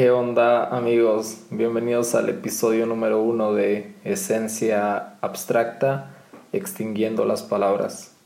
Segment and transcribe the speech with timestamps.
[0.00, 1.42] ¿Qué onda amigos?
[1.50, 6.12] Bienvenidos al episodio número uno de Esencia Abstracta,
[6.54, 8.16] extinguiendo las palabras.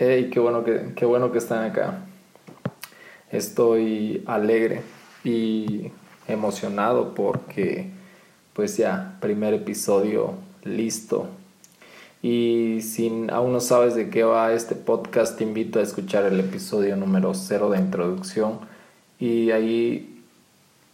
[0.00, 2.00] Hey, qué bueno que, qué bueno que están acá.
[3.30, 4.82] Estoy alegre
[5.22, 5.92] y
[6.26, 7.90] emocionado porque
[8.54, 11.28] pues ya, primer episodio listo.
[12.22, 16.40] Y si aún no sabes de qué va este podcast, te invito a escuchar el
[16.40, 18.58] episodio número 0 de introducción.
[19.20, 20.22] Y ahí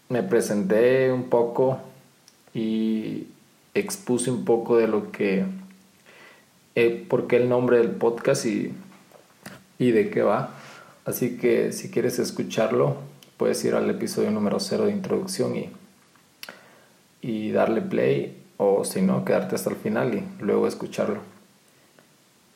[0.09, 1.79] me presenté un poco
[2.53, 3.29] y
[3.73, 5.47] expuse un poco de lo que,
[6.75, 8.75] eh, por qué el nombre del podcast y,
[9.79, 10.51] y de qué va.
[11.05, 12.97] Así que si quieres escucharlo,
[13.39, 15.71] puedes ir al episodio número 0 de introducción y,
[17.23, 21.19] y darle play o si no, quedarte hasta el final y luego escucharlo.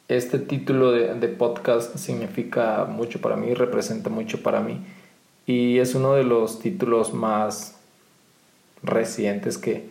[0.08, 4.84] Este título de, de, podcast significa mucho para mí, representa mucho para mí
[5.46, 7.76] y es uno de los títulos más
[8.82, 9.88] recientes que,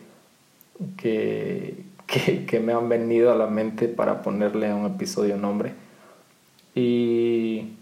[0.96, 5.72] que, que, que me han venido a la mente para ponerle a un episodio nombre.
[6.74, 7.72] Y,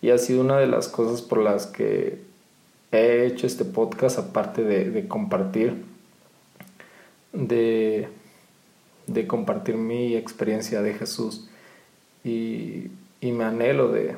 [0.00, 2.22] y, ha sido una de las cosas por las que
[2.92, 5.84] he hecho este podcast, aparte de, de compartir
[7.32, 8.08] de,
[9.06, 11.48] de, compartir mi experiencia de Jesús.
[12.24, 14.16] Y, y me anhelo de,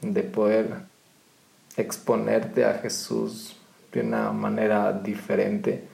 [0.00, 0.80] de, poder
[1.76, 3.56] exponerte a Jesús
[3.92, 5.84] de una manera diferente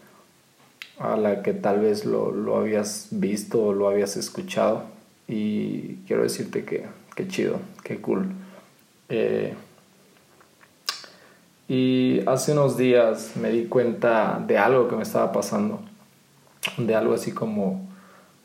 [0.99, 4.85] a la que tal vez lo, lo habías visto o lo habías escuchado.
[5.27, 8.33] Y quiero decirte que, que chido, que cool.
[9.09, 9.55] Eh,
[11.67, 15.81] y hace unos días me di cuenta de algo que me estaba pasando
[16.77, 17.87] de algo así como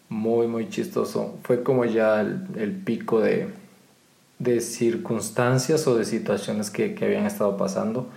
[0.09, 1.37] muy, muy chistoso.
[1.43, 3.49] Fue como ya el, pico de,
[4.39, 8.07] de, circunstancias o de situaciones que, que, habían estado pasando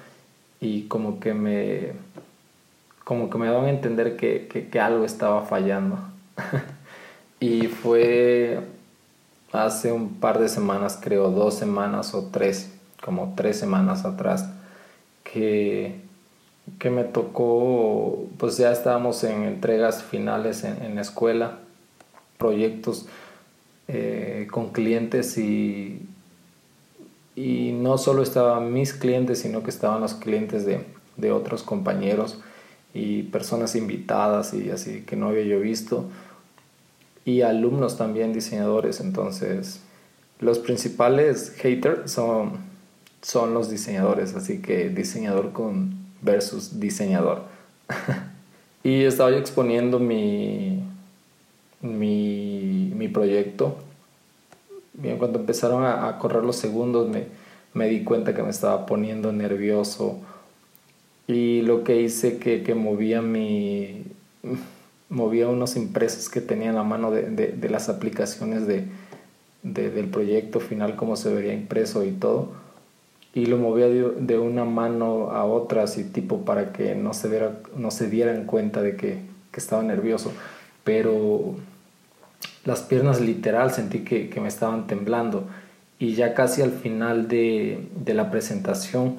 [0.60, 1.92] y como que me,
[3.04, 5.98] como que me daban a entender que, que, que algo estaba fallando.
[7.40, 8.60] y fue
[9.52, 12.72] hace un par de semanas, creo, dos semanas o tres,
[13.02, 14.48] como tres semanas atrás,
[15.24, 16.00] que
[16.78, 21.58] que me tocó, pues ya estábamos en entregas finales en, la escuela,
[22.38, 23.06] proyectos
[23.88, 26.06] eh, con clientes y,
[27.34, 30.84] y no solo estaban mis clientes, sino que estaban los clientes de,
[31.16, 32.38] de otros compañeros
[32.94, 36.10] y personas invitadas y así que no había yo visto
[37.24, 39.00] y alumnos también diseñadores.
[39.00, 39.80] Entonces
[40.40, 42.58] los principales haters son,
[43.20, 47.42] son los diseñadores así que diseñador con versus diseñador.
[48.82, 50.80] y estaba yo exponiendo mi,
[51.82, 53.76] mi, mi proyecto.
[54.94, 57.26] Bien, cuando empezaron a, correr los segundos me,
[57.74, 60.20] me, di cuenta que me estaba poniendo nervioso.
[61.26, 64.04] Y lo que hice que, que movía mi
[65.08, 68.86] movía unos impresos que tenía en la mano de, de, de las aplicaciones de,
[69.62, 72.62] del proyecto final, cómo se vería impreso y todo
[73.34, 77.58] y lo movía de, una mano a otra, así tipo para que no se, viera,
[77.76, 79.20] no se dieran cuenta de que,
[79.50, 80.32] que estaba nervioso.
[80.84, 81.54] Pero
[82.64, 85.46] las piernas literal sentí que, que, me estaban temblando
[85.98, 89.16] y ya casi al final de, de la presentación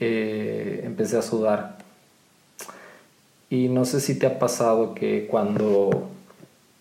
[0.00, 1.78] eh, empecé a sudar.
[3.48, 6.10] Y no sé si te ha pasado que cuando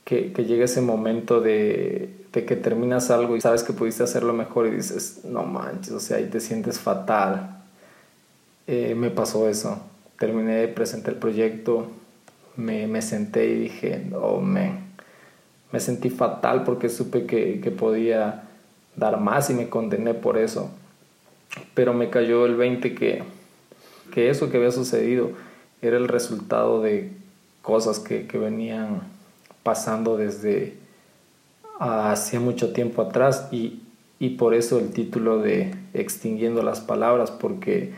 [0.04, 4.34] que, que llega ese momento de de que terminas algo y sabes que pudiste hacerlo
[4.34, 7.62] mejor y dices, no manches, o sea, ahí te sientes fatal.
[8.66, 9.80] Eh, me pasó eso.
[10.18, 11.92] Terminé, presenté el proyecto,
[12.56, 14.80] me, me senté y dije, oh, man.
[15.72, 18.44] Me sentí fatal porque supe que, que podía
[18.96, 20.72] dar más y me condené por eso.
[21.76, 23.24] Pero me cayó el 20 que,
[24.12, 25.32] que eso que había sucedido
[25.84, 27.12] era el resultado de
[27.62, 29.02] cosas que, que venían
[29.64, 30.83] pasando desde
[31.80, 33.82] hacía mucho tiempo atrás y,
[34.20, 37.94] y por eso el título de Extinguiendo las Palabras, porque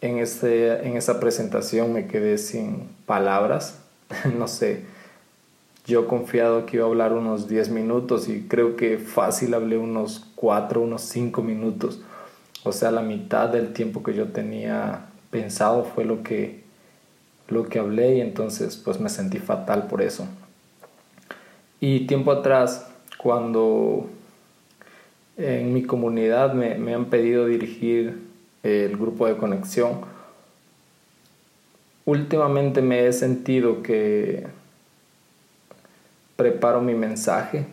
[0.00, 3.78] en, este, en esa presentación me quedé sin palabras,
[4.38, 4.82] no sé,
[5.86, 10.26] yo confiado que iba a hablar unos 10 minutos y creo que fácil hablé unos
[10.34, 12.02] 4, unos 5 minutos,
[12.64, 16.62] o sea, la mitad del tiempo que yo tenía pensado fue lo que,
[17.48, 20.26] lo que hablé y entonces pues me sentí fatal por eso.
[21.80, 22.88] Y tiempo atrás,
[23.18, 24.08] cuando
[25.36, 28.18] en mi comunidad me, me han pedido dirigir
[28.62, 30.00] el grupo de conexión,
[32.04, 34.46] últimamente me he sentido que,
[36.38, 37.66] preparo mi mensaje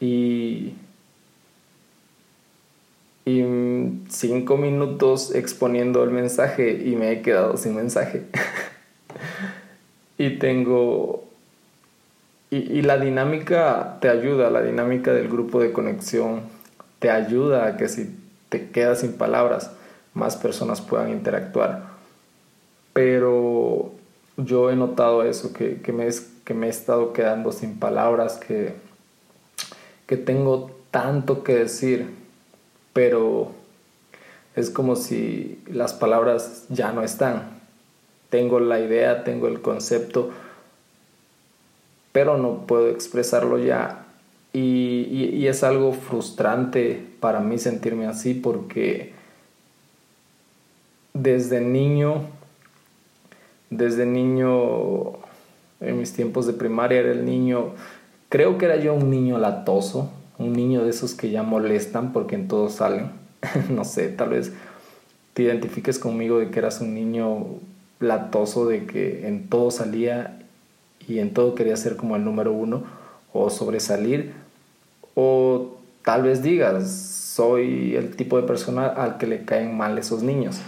[0.00, 0.72] y,
[3.26, 3.44] y
[4.08, 8.22] cinco minutos exponiendo el mensaje y me he quedado sin mensaje.
[10.18, 11.28] y tengo...
[12.50, 16.42] Y, la dinámica te ayuda, la dinámica del grupo de conexión
[17.00, 18.16] te ayuda a que si
[18.48, 19.72] te quedas sin palabras,
[20.12, 21.82] más personas puedan interactuar.
[22.92, 23.92] Pero
[24.36, 26.08] yo he notado eso, que, que, me,
[26.44, 28.74] que me he estado quedando sin palabras, que,
[30.06, 32.08] que tengo tanto que decir,
[32.92, 33.50] pero
[34.54, 37.60] es como si las palabras ya no están.
[38.30, 40.30] Tengo la idea, tengo el concepto,
[42.14, 44.06] pero no puedo expresarlo ya.
[44.54, 49.12] Y, y, es algo frustrante para mí sentirme así porque
[51.12, 52.22] desde niño
[53.76, 55.14] desde niño,
[55.80, 57.72] en mis tiempos de primaria, era el niño,
[58.28, 62.34] creo que era yo un niño latoso, un niño de esos que ya molestan porque
[62.34, 63.10] en todo salen.
[63.70, 64.52] no sé, tal vez
[65.32, 67.46] te identifiques conmigo de que eras un niño
[68.00, 70.40] latoso, de que en todo salía
[71.08, 72.84] y en todo quería ser como el número uno
[73.32, 74.32] o sobresalir.
[75.14, 80.22] O tal vez digas, soy el tipo de persona al que le caen mal esos
[80.22, 80.60] niños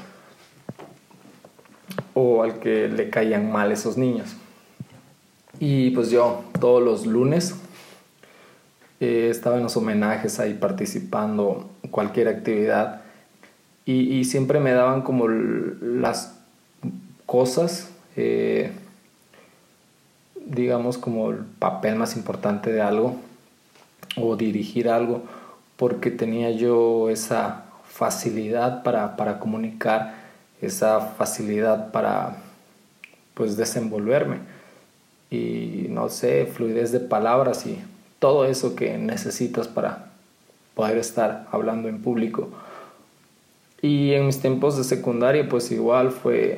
[2.15, 4.35] o al que le caían mal esos niños.
[5.61, 7.55] Y pues yo todos los lunes
[9.01, 13.03] eh, estaba en los homenajes ahí participando cualquier actividad
[13.85, 16.41] y, siempre me daban como las
[17.25, 18.73] cosas, eh,
[20.57, 23.15] digamos como el papel más importante de algo
[24.17, 25.23] o dirigir algo
[25.77, 30.15] porque tenía yo esa facilidad para, para comunicar
[30.61, 32.39] esa facilidad para
[33.35, 34.39] pues desenvolverme
[35.31, 37.79] y no sé, fluidez de palabras y
[38.19, 40.07] todo eso que necesitas para
[40.75, 42.49] poder estar hablando en público.
[43.83, 46.57] Y en mis tiempos de secundaria pues igual fue,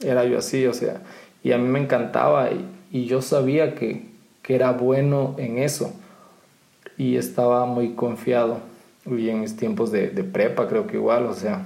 [0.00, 1.00] era yo así, o sea,
[1.44, 4.04] y a mí me encantaba y, yo sabía que,
[4.42, 5.92] que, era bueno en eso
[6.98, 8.58] y estaba muy confiado.
[9.06, 11.64] Y en mis tiempos de, prepa creo que igual, o sea,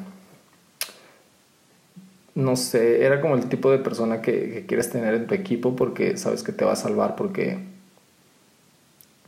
[2.35, 6.17] no sé, era como el tipo de persona que, quieres tener en tu equipo porque
[6.17, 7.59] sabes que te va a salvar, porque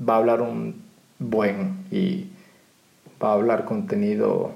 [0.06, 0.82] va a hablar un
[1.19, 2.28] buen y
[3.22, 4.52] va a hablar contenido,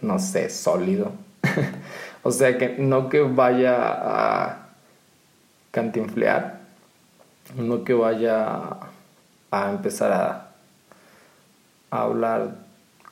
[0.00, 1.12] no sé, sólido.
[2.22, 4.61] o sea, que no que vaya a
[5.72, 6.60] cantinflear,
[7.56, 8.76] no que vaya
[9.50, 10.48] a empezar a,
[11.90, 12.56] hablar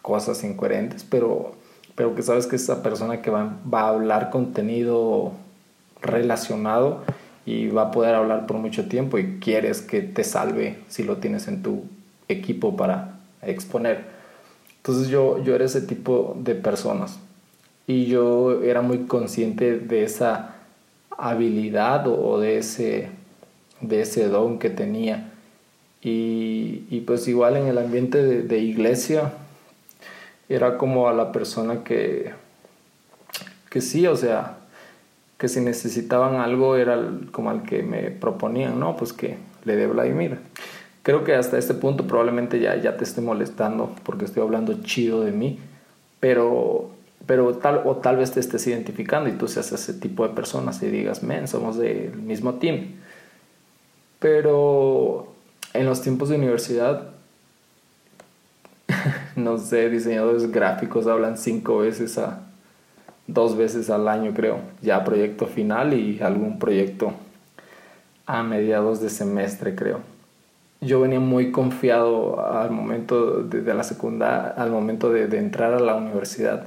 [0.00, 1.54] cosas incoherentes, pero
[1.94, 5.32] pero que sabes que es esa persona que va, va a hablar contenido
[6.00, 7.02] relacionado
[7.44, 11.18] y va a poder hablar por mucho tiempo y quieres que te salve si lo
[11.18, 11.84] tienes en tu
[12.28, 14.04] equipo para exponer.
[14.78, 17.18] Entonces yo, yo era ese tipo de personas
[17.86, 20.56] y yo era muy consciente de esa
[21.28, 23.08] habilidad o de ese,
[23.80, 25.32] de ese don que tenía.
[26.02, 29.32] Y, pues igual en el ambiente de, de iglesia,
[30.48, 32.32] era como a la persona que,
[33.70, 34.58] que sí, o sea,
[35.38, 37.00] que si necesitaban algo era
[37.32, 38.96] como al que me proponían, ¿no?
[38.96, 40.38] Pues que le dé Vladimir.
[41.02, 45.22] Creo que hasta este punto probablemente ya, ya te esté molestando porque estoy hablando chido
[45.22, 45.58] de mí,
[46.20, 46.90] pero,
[47.30, 50.82] pero tal, o tal vez te estés identificando y tú seas ese tipo de personas
[50.82, 52.96] y digas, men, somos del mismo team.
[54.18, 55.32] Pero
[55.72, 57.10] en los tiempos de universidad
[59.36, 62.40] no sé, diseñadores gráficos hablan cinco veces a
[63.28, 67.12] dos veces al año creo, ya proyecto final y algún proyecto
[68.26, 70.00] a mediados de semestre creo.
[70.80, 75.94] Yo venía muy confiado al momento de, la secundaria, al momento de, entrar a la
[75.94, 76.66] universidad.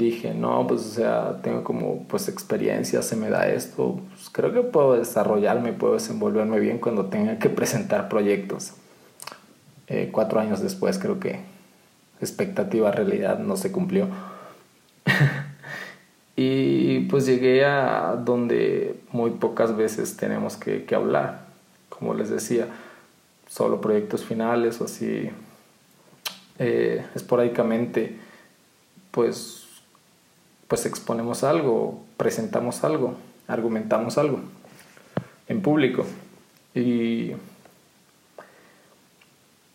[0.00, 4.50] Dije, no, pues o sea, tengo como pues experiencia, se me da esto, pues, creo
[4.50, 8.72] que puedo desarrollarme, puedo desenvolverme bien cuando tenga que presentar proyectos.
[9.88, 11.40] Eh, cuatro años después creo que
[12.18, 14.08] expectativa realidad no se cumplió.
[16.34, 21.44] y pues llegué a donde muy pocas veces tenemos que, hablar.
[21.90, 22.68] Como les decía,
[23.46, 25.28] solo proyectos finales o así
[26.58, 28.18] eh, esporádicamente
[29.10, 29.59] pues,
[30.70, 34.40] pues exponemos algo, presentamos algo, argumentamos algo
[35.48, 36.06] en público.
[36.74, 37.34] Y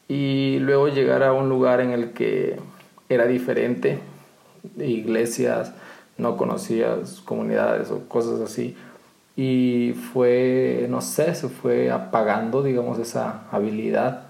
[0.07, 2.57] y luego llegar a un lugar en el que
[3.09, 3.99] era diferente,
[4.77, 5.73] iglesias,
[6.17, 8.75] no conocías comunidades o cosas así.
[9.37, 14.27] y fue, no sé, se fue apagando, digamos, esa habilidad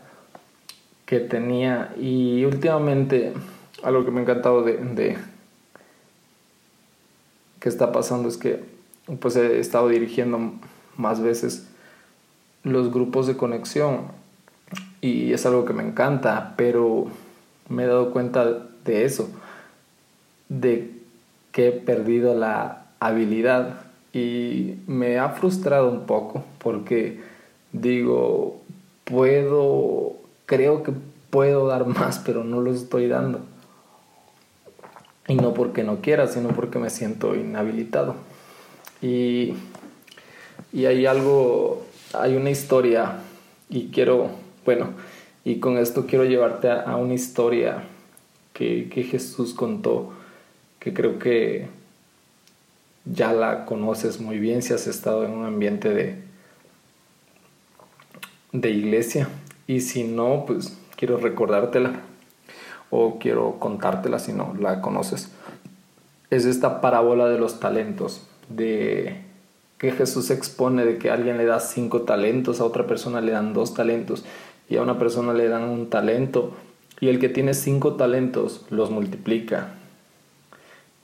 [1.05, 1.93] que tenía.
[1.99, 3.33] Y últimamente,
[3.83, 5.17] algo que me ha encantado de,
[7.65, 8.63] que está pasando es que
[9.19, 10.53] pues he estado dirigiendo
[10.97, 11.67] más veces
[12.61, 14.01] los grupos de conexión
[15.01, 17.07] y es algo que me encanta, pero
[17.67, 19.31] me he dado cuenta de eso,
[20.47, 20.91] de
[21.51, 23.79] que he perdido la habilidad
[24.13, 27.19] y me ha frustrado un poco porque
[27.71, 28.61] digo,
[29.05, 30.93] puedo, creo que
[31.31, 33.39] puedo dar más, pero no lo estoy dando.
[35.27, 38.15] Y no porque no quiera, sino porque me siento inhabilitado.
[39.01, 39.53] Y,
[40.71, 43.17] y hay algo, hay una historia
[43.69, 44.29] y quiero,
[44.65, 44.89] bueno,
[45.43, 47.83] y con esto quiero llevarte a, una historia
[48.53, 50.13] que, que Jesús contó,
[50.79, 51.67] que creo que
[53.05, 56.15] ya la conoces muy bien si has estado en un ambiente de,
[58.51, 59.27] de iglesia.
[59.67, 62.01] Y si no, pues quiero recordártela
[62.89, 65.31] o quiero contártela si no la conoces.
[66.29, 69.21] Es esta parábola de los talentos, de
[69.77, 73.53] que Jesús expone de que alguien le da cinco talentos, a otra persona le dan
[73.53, 74.25] dos talentos
[74.69, 76.53] y a una persona le dan un talento
[76.99, 79.73] y el que tiene cinco talentos los multiplica.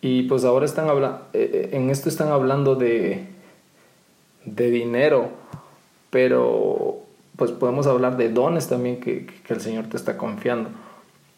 [0.02, 3.28] Y pues ahora están hablando, eh, eh, en esto están hablando de,
[4.46, 5.30] de dinero,
[6.10, 7.00] pero
[7.36, 10.70] pues podemos hablar de dones también que, que, el Señor te está confiando.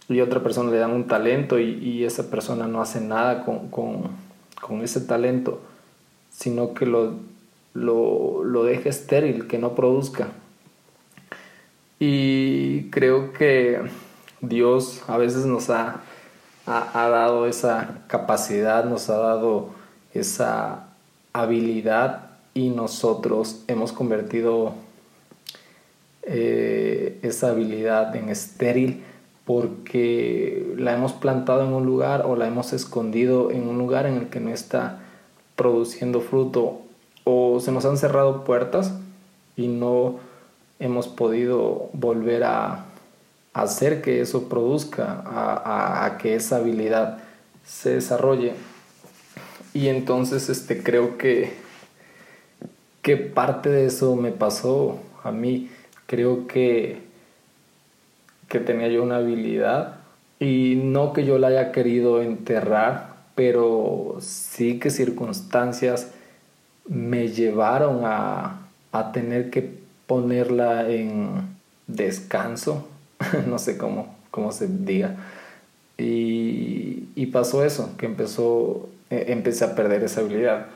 [0.10, 3.70] Y otra persona le dan un talento y, y esa persona no hace nada con,
[3.70, 4.04] con,
[4.62, 5.62] con ese talento,
[6.30, 7.14] sino que lo,
[7.74, 10.30] lo, lo deja estéril, que no produzca.
[12.00, 13.80] Y creo que
[14.42, 16.02] Dios a veces nos ha,
[16.66, 19.70] ha, dado esa capacidad, nos ha dado
[20.14, 20.88] esa
[21.32, 24.74] habilidad y nosotros hemos convertido
[26.24, 29.04] eh, esa habilidad en estéril
[29.46, 34.16] porque la hemos plantado en un lugar o la hemos escondido en un lugar en
[34.16, 35.00] el que no está
[35.56, 36.80] produciendo fruto
[37.24, 38.94] o se nos han cerrado puertas
[39.56, 40.20] y no
[40.80, 42.86] hemos podido volver a
[43.54, 47.20] hacer que eso produzca, a, que esa habilidad
[47.66, 48.54] se desarrolle.
[49.74, 51.54] Y entonces este, creo que,
[53.02, 55.70] que parte de eso me pasó a mí.
[56.08, 57.02] Creo que,
[58.48, 59.96] que tenía yo una habilidad
[60.40, 66.12] y no que yo la haya querido enterrar, pero sí que circunstancias
[66.86, 71.56] me llevaron a, a tener que ponerla en
[71.88, 72.88] descanso,
[73.48, 75.16] no sé cómo, cómo se diga.
[75.98, 80.68] Y, y pasó eso, que empezó, e, empecé a perder esa habilidad.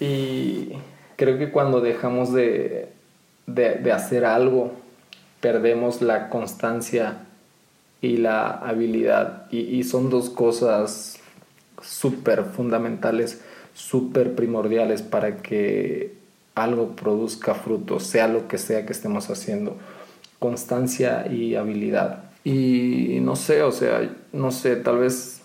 [0.00, 0.72] Y
[1.16, 2.88] creo que cuando dejamos de,
[3.46, 4.72] de, de hacer algo,
[5.40, 7.20] perdemos la constancia
[8.00, 9.50] y la habilidad.
[9.50, 11.18] Y, son dos cosas
[11.82, 13.40] súper fundamentales,
[13.74, 16.14] súper primordiales para que
[16.54, 19.76] algo produzca frutos, sea lo que sea que estemos haciendo.
[20.38, 22.24] Constancia y habilidad.
[22.44, 25.42] Y no sé, o sea, no sé, tal vez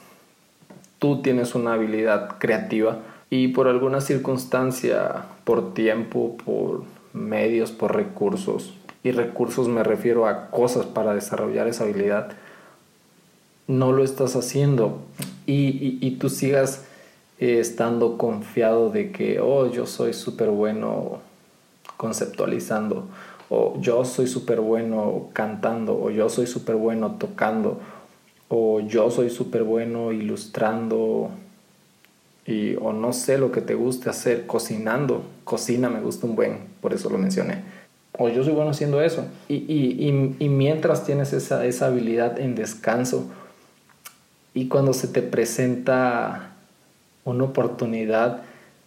[0.99, 6.83] tú tienes una habilidad creativa y por alguna circunstancia, por tiempo, por
[7.13, 8.73] medios, por recursos,
[9.03, 12.31] y recursos me refiero a cosas para desarrollar esa habilidad,
[13.67, 14.99] no lo estás haciendo
[15.45, 16.85] y, y tú sigas
[17.39, 21.19] eh, estando confiado de que, oh, yo soy súper bueno
[21.97, 23.07] conceptualizando,
[23.49, 27.81] o yo soy súper bueno cantando, o yo soy súper bueno tocando,
[28.47, 31.31] o yo soy súper bueno ilustrando,
[32.45, 36.59] y, o no sé lo que te guste hacer, cocinando, cocina me gusta un buen,
[36.81, 37.63] por eso lo mencioné.
[38.17, 39.25] O yo soy bueno haciendo eso.
[39.47, 43.29] Y, y, y, mientras tienes esa, esa habilidad en descanso,
[44.53, 46.51] y cuando se te presenta
[47.25, 48.41] una oportunidad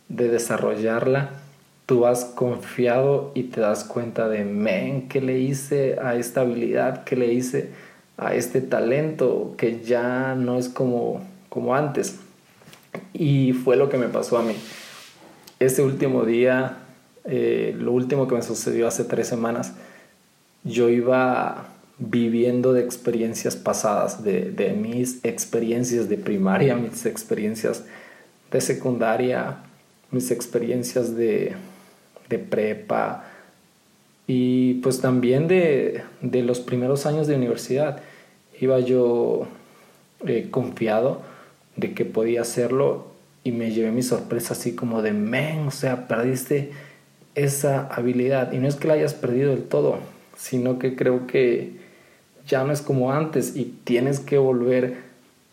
[0.09, 1.31] de desarrollarla,
[1.87, 7.05] tú has confiado y te das cuenta de, men, ¿qué le hice a esta habilidad?
[7.05, 7.71] ¿Qué le hice
[8.17, 12.21] a este talento que ya no es como, como antes?
[13.13, 14.55] Y fue lo que me pasó a mí.
[15.59, 16.77] Ese último día,
[17.29, 19.73] eh, lo último que me sucedió hace tres semanas,
[20.65, 21.69] yo iba
[21.99, 27.85] viviendo de experiencias pasadas, de, mis experiencias de primaria, mis experiencias
[28.51, 29.59] de secundaria,
[30.11, 31.55] mis experiencias de,
[32.29, 33.25] de prepa
[34.27, 38.03] y pues también de, de, los primeros años de universidad.
[38.61, 39.47] Iba yo
[40.27, 41.23] eh, confiado
[41.77, 43.09] de que podía hacerlo
[43.45, 46.73] y me llevé mi sorpresa así como de, men, o sea, perdiste
[47.37, 48.51] esa habilidad.
[48.53, 49.99] Y no es que la hayas perdido del todo,
[50.37, 51.77] sino que creo que
[52.49, 54.97] ya no es como antes y tienes que volver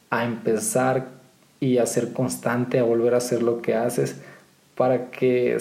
[0.10, 1.08] a empezar
[1.60, 4.16] y a ser constante, a volver a hacer lo que haces
[4.76, 5.58] para que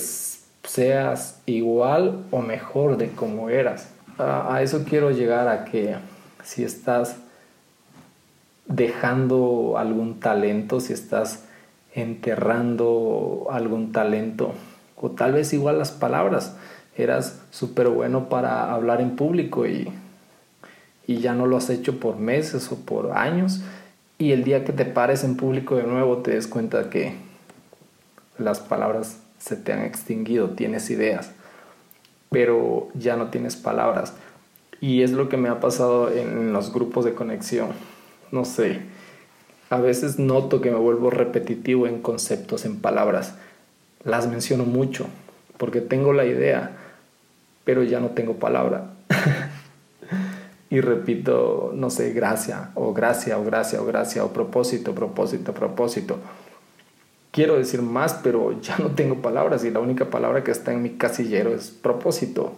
[0.65, 3.89] seas igual o mejor de como eras.
[4.19, 5.97] A, a eso quiero llegar a que
[6.45, 7.17] si estás
[8.67, 11.45] dejando algún talento, si estás
[11.95, 14.55] enterrando algún talento,
[15.03, 16.57] o tal vez igual las palabras,
[16.97, 19.93] eras súper bueno para hablar en público y,
[21.07, 23.61] y ya no lo has hecho por meses o por años,
[24.17, 27.17] y el día que te pares en público de nuevo te des cuenta que
[28.39, 31.33] las palabras se te han extinguido, tienes ideas,
[32.31, 34.15] pero ya no tienes palabras.
[34.81, 37.69] Y es lo que me ha pasado en los grupos de conexión.
[38.31, 38.81] No sé,
[39.71, 43.35] a veces noto que me vuelvo repetitivo en conceptos, en palabras.
[44.05, 45.07] Las menciono mucho
[45.63, 46.73] porque tengo la idea,
[47.65, 48.95] pero ya no tengo palabra.
[50.71, 56.19] y repito, no sé, gracia, o gracia, o gracia, o gracia, o propósito, propósito, propósito.
[57.31, 60.83] Quiero decir más, pero ya no tengo palabras y la única palabra que está en
[60.83, 62.55] mi casillero es propósito.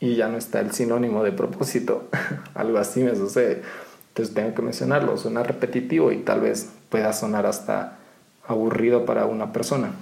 [0.00, 2.08] Y ya no está el sinónimo de propósito.
[2.54, 3.62] Algo así me sucede.
[4.08, 7.98] Entonces tengo que mencionarlo, suena repetitivo y tal vez pueda sonar hasta
[8.46, 9.92] aburrido para una persona.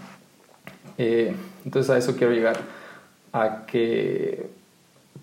[0.99, 1.35] Eh,
[1.65, 2.59] entonces a eso quiero llegar,
[3.33, 4.47] a que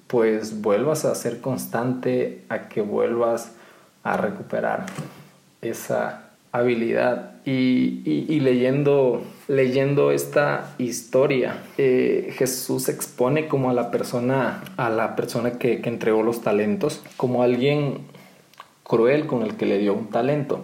[0.08, 3.54] pues vuelvas a ser constante, a que vuelvas
[4.04, 4.86] a recuperar
[5.62, 7.32] esa habilidad.
[7.46, 15.54] Y, leyendo, leyendo esta historia, eh, Jesús expone como a la persona, a la persona
[15.54, 18.06] que, que entregó los talentos, como alguien
[18.84, 20.64] cruel con el que le dio un talento,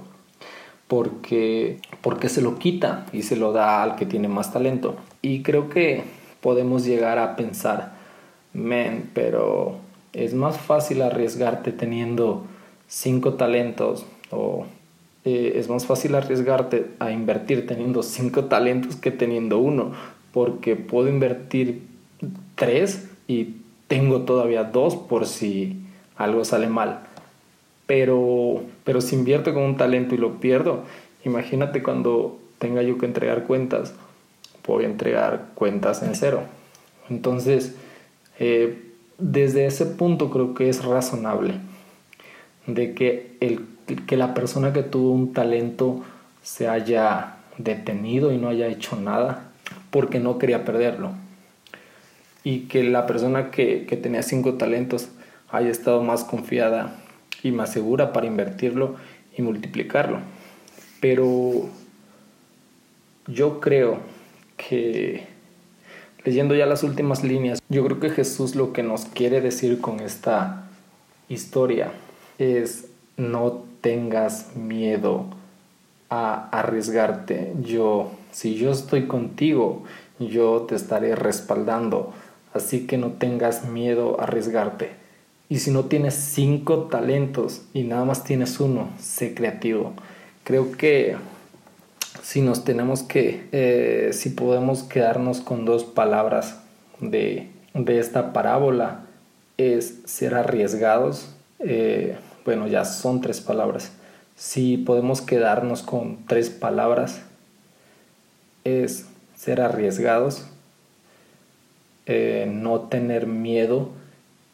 [0.90, 4.96] porque, porque se lo quita y se lo da al que tiene más talento.
[5.22, 6.04] Y creo que
[6.42, 7.94] podemos llegar a pensar,
[8.54, 9.78] men, pero
[10.14, 12.44] es más fácil arriesgarte teniendo
[12.88, 14.66] cinco talentos o
[15.26, 19.92] eh, es más fácil arriesgarte a invertir teniendo cinco talentos que teniendo uno,
[20.34, 21.84] porque puedo invertir
[22.56, 25.84] tres y tengo todavía dos por si
[26.18, 27.09] algo sale mal
[27.90, 30.84] pero, pero si invierto con un talento y lo pierdo,
[31.26, 33.96] imagínate cuando tenga yo que entregar cuentas,
[34.64, 36.44] voy a entregar cuentas en cero.
[37.10, 37.76] Entonces,
[38.38, 41.56] eh, desde ese punto creo que es razonable
[42.68, 43.66] de que, el,
[44.06, 46.04] que la persona que tuvo un talento
[46.44, 49.50] se haya detenido y no haya hecho nada
[49.90, 51.14] porque no quería perderlo.
[52.44, 55.10] Y que la persona que, que tenía cinco talentos
[55.50, 56.96] haya estado más confiada
[57.44, 58.96] y más segura para invertirlo
[59.38, 60.20] y multiplicarlo.
[61.00, 61.70] Pero
[63.28, 64.00] yo creo
[64.58, 65.28] que
[66.24, 70.00] leyendo ya las últimas líneas, yo creo que Jesús lo que nos quiere decir con
[70.00, 70.70] esta
[71.30, 71.92] historia
[72.38, 75.26] es no tengas miedo
[76.10, 77.54] a arriesgarte.
[77.62, 79.84] Yo, si yo estoy contigo,
[80.20, 82.14] yo te estaré respaldando.
[82.54, 84.99] Así que no tengas miedo a arriesgarte.
[85.50, 89.94] Y si no tienes cinco talentos y nada más tienes uno, sé creativo.
[90.44, 91.18] Creo que
[92.22, 96.60] si nos tenemos que, eh, si podemos quedarnos con dos palabras
[97.00, 99.06] de, esta parábola,
[99.58, 101.34] es ser arriesgados.
[101.58, 103.92] Eh, bueno, ya son tres palabras.
[104.36, 107.24] Si podemos quedarnos con tres palabras,
[108.64, 110.46] es ser arriesgados,
[112.06, 113.90] eh, no tener miedo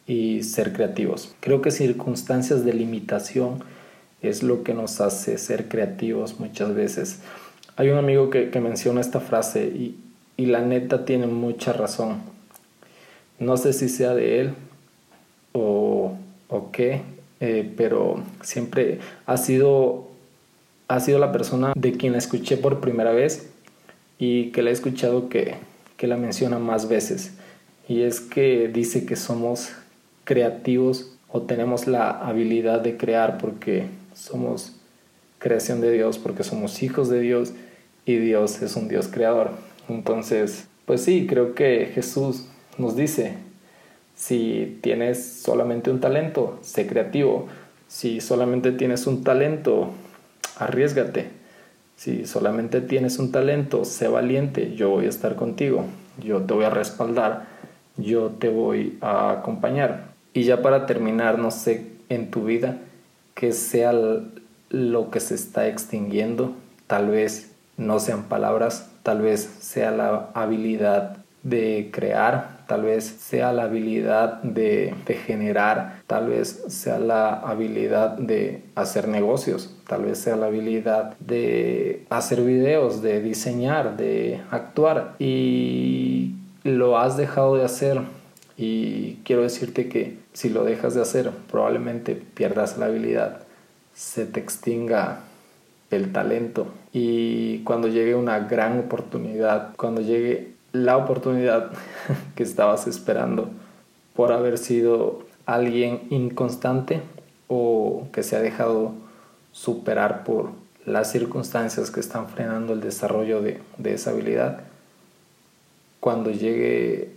[0.06, 1.34] y ser creativos.
[1.40, 3.62] Creo que circunstancias de limitación
[4.22, 7.20] es lo que nos hace ser creativos muchas veces.
[7.76, 9.98] Hay un amigo que, menciona esta frase y,
[10.38, 12.20] la neta tiene mucha razón.
[13.38, 14.54] No sé si sea de él
[15.52, 16.14] o,
[16.48, 17.00] o qué,
[17.40, 20.08] eh, pero siempre ha sido,
[20.88, 23.48] ha sido la persona de quien la escuché por primera vez
[24.18, 25.54] y que la he escuchado que,
[25.96, 27.32] que la menciona más veces.
[27.88, 29.70] Y es que dice que somos
[30.26, 34.76] creativos o tenemos la habilidad de crear porque somos
[35.38, 37.52] creación de Dios, porque somos hijos de Dios
[38.04, 39.52] y Dios es un Dios creador.
[39.88, 43.34] Entonces, pues sí, creo que Jesús nos dice,
[44.14, 47.46] si tienes solamente un talento, sé creativo.
[47.86, 49.90] Si solamente tienes un talento,
[50.58, 51.28] arriesgate.
[51.96, 55.84] Si solamente tienes un talento, sé valiente, yo voy a estar contigo,
[56.22, 57.46] yo te voy a respaldar,
[57.96, 60.05] yo te voy a acompañar.
[60.36, 62.76] Y ya para terminar, no sé, en tu vida,
[63.32, 63.94] que sea
[64.68, 66.52] lo que se está extinguiendo,
[66.86, 73.54] tal vez no sean palabras, tal vez sea la habilidad de crear, tal vez sea
[73.54, 74.94] la habilidad de,
[75.26, 82.04] generar, tal vez sea la habilidad de hacer negocios, tal vez sea la habilidad de
[82.10, 85.14] hacer videos, de diseñar, de actuar.
[85.18, 88.02] Y lo has dejado de hacer
[88.56, 93.42] y quiero decirte que si lo dejas de hacer probablemente pierdas la habilidad,
[93.94, 95.20] se te extinga
[95.90, 96.66] el talento.
[96.92, 101.70] Y cuando llegue una gran oportunidad, cuando llegue la oportunidad
[102.34, 103.50] que estabas esperando
[104.14, 107.02] por haber sido alguien inconstante
[107.48, 108.92] o que se ha dejado
[109.52, 110.50] superar por
[110.84, 114.60] las circunstancias que están frenando el desarrollo de, esa habilidad,
[116.00, 117.10] cuando llegue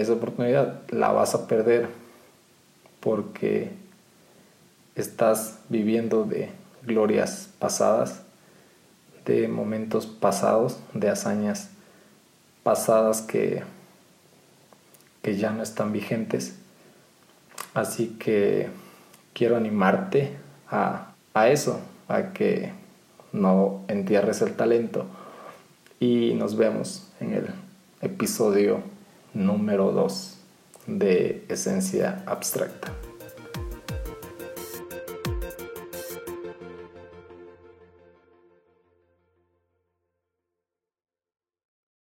[0.00, 1.88] esa oportunidad la vas a perder
[3.00, 3.70] porque
[4.94, 6.50] estás viviendo de
[6.82, 8.22] glorias pasadas,
[9.24, 11.70] de momentos pasados, de hazañas
[12.62, 13.62] pasadas que,
[15.22, 16.54] que ya no están vigentes.
[17.74, 18.68] Así que
[19.32, 20.36] quiero animarte
[20.68, 22.72] a, a eso, a que
[23.32, 25.06] no entierres el talento.
[25.98, 27.46] Y nos vemos en el
[28.00, 28.82] episodio
[29.34, 30.38] número 2
[30.86, 33.09] de Esencia Abstracta.